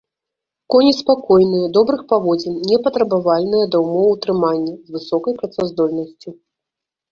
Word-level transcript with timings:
Коні 0.75 0.93
спакойныя, 1.01 1.67
добрых 1.77 2.01
паводзін, 2.13 2.55
непатрабавальныя 2.71 3.69
да 3.77 3.83
ўмоў 3.85 4.11
утрымання, 4.15 4.73
з 4.85 4.89
высокай 4.99 5.33
працаздольнасцю. 5.45 6.29